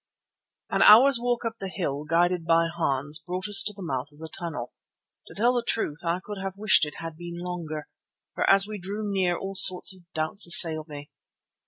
[0.71, 4.17] An hour's walk up the hill, guided by Hans, brought us to the mouth of
[4.17, 4.73] the tunnel.
[5.27, 7.87] To tell the truth I could have wished it had been longer,
[8.33, 11.11] for as we drew near all sorts of doubts assailed me.